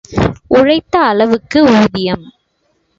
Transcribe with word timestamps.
உழைத்த 0.47 0.99
அளவுக்கு 0.99 1.59
ஊதியம். 1.65 2.25